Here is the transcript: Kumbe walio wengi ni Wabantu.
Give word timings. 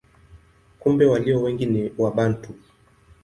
Kumbe 0.79 1.05
walio 1.05 1.41
wengi 1.41 1.65
ni 1.65 1.91
Wabantu. 1.97 2.53